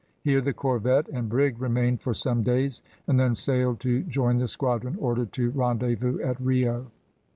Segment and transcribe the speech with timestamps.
[0.23, 4.47] Here the corvette and brig remained for some days, and then sailed to join the
[4.47, 6.87] squadron ordered to rendezvous at Rio.